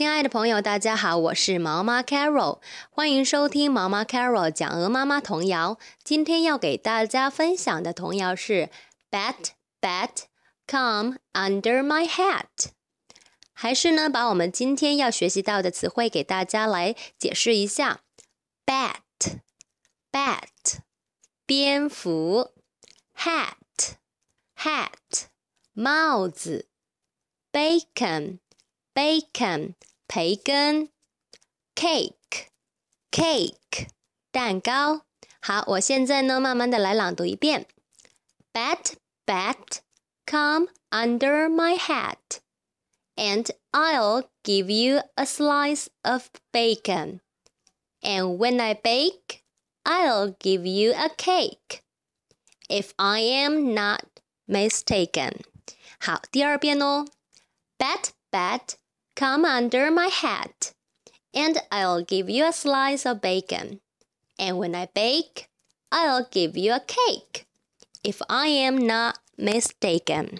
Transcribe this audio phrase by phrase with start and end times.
[0.00, 5.78] 亲爱的朋友，大家好，我是毛妈 Carol，欢迎收听毛妈 Carol 讲鹅妈妈童谣。
[6.02, 8.70] 今天要给大家分享的童谣是
[9.10, 10.08] Bat Bat
[10.66, 12.70] Come Under My Hat。
[13.52, 18.00] 还是呢，把我们今天要学习到的词汇给大家来解释一下。
[18.64, 19.40] Bat
[20.10, 20.78] Bat
[21.44, 22.52] 蝙蝠
[23.14, 23.96] ，Hat
[24.56, 25.26] Hat
[25.74, 26.68] 帽子
[27.52, 28.38] ，Bacon。
[28.92, 29.74] bacon
[30.09, 30.89] 培根，
[31.75, 32.47] cake
[33.11, 33.89] cake
[34.31, 35.05] 蛋糕。
[35.41, 37.67] 好，我现在呢，慢慢的来朗读一遍。
[38.53, 38.93] Bat
[39.25, 39.79] bat
[40.25, 42.39] come under my hat,
[43.15, 47.21] and I'll give you a slice of bacon.
[48.01, 49.43] And when I bake,
[49.83, 51.81] I'll give you a cake.
[52.67, 54.05] If I am not
[54.47, 55.41] mistaken.
[55.99, 57.05] 好，第二遍哦。
[57.77, 58.75] Bat bat
[59.20, 60.72] Come under my hat,
[61.34, 63.82] and I'll give you a slice of bacon.
[64.38, 65.50] And when I bake,
[65.92, 67.44] I'll give you a cake,
[68.02, 70.38] if I am not mistaken.